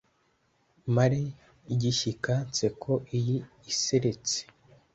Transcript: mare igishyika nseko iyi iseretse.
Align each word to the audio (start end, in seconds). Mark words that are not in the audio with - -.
mare 0.95 1.21
igishyika 1.73 2.33
nseko 2.49 2.91
iyi 3.17 3.37
iseretse. 3.71 4.39